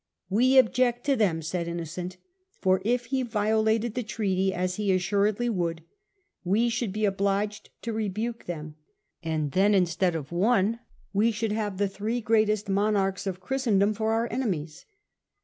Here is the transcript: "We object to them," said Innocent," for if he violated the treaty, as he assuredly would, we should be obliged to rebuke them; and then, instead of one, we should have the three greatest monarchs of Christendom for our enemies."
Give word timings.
"We 0.39 0.57
object 0.57 1.03
to 1.05 1.15
them," 1.15 1.43
said 1.43 1.67
Innocent," 1.67 2.17
for 2.63 2.81
if 2.83 3.05
he 3.13 3.21
violated 3.21 3.93
the 3.93 4.01
treaty, 4.01 4.51
as 4.51 4.77
he 4.77 4.91
assuredly 4.91 5.47
would, 5.47 5.83
we 6.43 6.69
should 6.69 6.91
be 6.91 7.05
obliged 7.05 7.69
to 7.83 7.93
rebuke 7.93 8.45
them; 8.45 8.77
and 9.21 9.51
then, 9.51 9.75
instead 9.75 10.15
of 10.15 10.31
one, 10.31 10.79
we 11.13 11.29
should 11.29 11.51
have 11.51 11.77
the 11.77 11.87
three 11.87 12.19
greatest 12.19 12.67
monarchs 12.67 13.27
of 13.27 13.41
Christendom 13.41 13.93
for 13.93 14.11
our 14.11 14.27
enemies." 14.31 14.87